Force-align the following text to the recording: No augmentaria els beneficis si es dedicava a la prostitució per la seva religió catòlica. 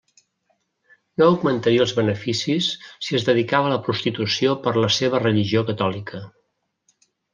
No 1.21 1.25
augmentaria 1.33 1.83
els 1.83 1.93
beneficis 1.99 2.69
si 3.09 3.17
es 3.19 3.27
dedicava 3.27 3.69
a 3.69 3.75
la 3.75 3.79
prostitució 3.89 4.57
per 4.65 4.75
la 4.85 4.91
seva 4.97 5.21
religió 5.27 5.67
catòlica. 5.69 6.23